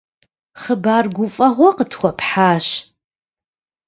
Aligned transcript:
Хъыбар 0.61 1.05
гуфӀэгъуэ 1.15 1.69
къытхуэпхьащ. 1.77 2.67